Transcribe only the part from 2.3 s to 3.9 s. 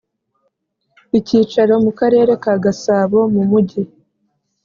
ka Gasabo mu Mujyi